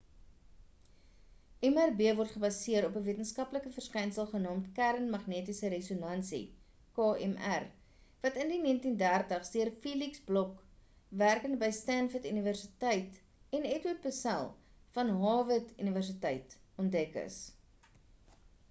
[1.73, 6.39] mrb word gebaseer op ‘n wetenskaplike verskynsel genaamd kern magnetiese resonansie
[6.97, 7.67] kmr
[8.25, 10.57] wat in die 1930s deur felix bloch
[11.25, 13.23] werkend by stanford universiteit
[13.61, 14.51] en edward purcell
[14.99, 17.41] van harvard universiteit ontdek is